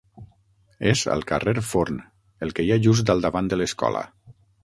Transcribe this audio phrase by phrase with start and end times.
[0.91, 2.01] És al carrer Forn,
[2.47, 4.05] el que hi ha just al davant de l'escola.